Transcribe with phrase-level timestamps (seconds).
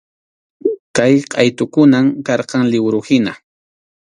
[0.95, 3.31] Kay qʼaytukunam karqan liwruhina.